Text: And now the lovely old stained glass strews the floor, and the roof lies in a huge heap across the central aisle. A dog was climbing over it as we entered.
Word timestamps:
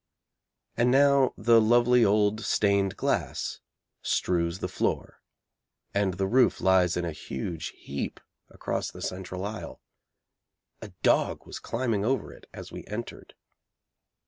And 0.75 0.89
now 0.89 1.31
the 1.37 1.61
lovely 1.61 2.03
old 2.03 2.41
stained 2.43 2.97
glass 2.97 3.59
strews 4.01 4.57
the 4.57 4.67
floor, 4.67 5.21
and 5.93 6.15
the 6.15 6.25
roof 6.25 6.59
lies 6.59 6.97
in 6.97 7.05
a 7.05 7.11
huge 7.11 7.67
heap 7.77 8.19
across 8.49 8.89
the 8.89 9.03
central 9.03 9.45
aisle. 9.45 9.79
A 10.81 10.87
dog 11.03 11.45
was 11.45 11.59
climbing 11.59 12.03
over 12.03 12.33
it 12.33 12.45
as 12.51 12.71
we 12.71 12.83
entered. 12.87 13.35